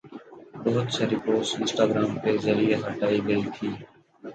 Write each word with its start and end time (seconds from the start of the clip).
بہت 0.63 0.87
ساری 0.93 1.15
post 1.25 1.51
Instagram 1.55 2.11
کے 2.23 2.37
ذریعہ 2.37 2.77
ہٹائی 2.85 3.19
گئی 3.27 3.43
تھی 3.55 3.69